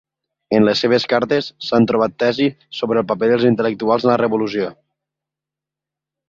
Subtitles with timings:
[0.59, 2.47] En les seves cartes s'han trobat tesi
[2.79, 4.73] sobre el paper dels intel·lectuals en la revolució.